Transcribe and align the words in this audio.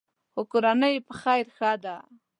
خو 0.33 0.41
کورنۍ 0.51 0.91
یې 0.95 1.05
په 1.07 1.13
خیر 1.21 1.45
ښه 1.57 1.71
ده. 1.83 1.95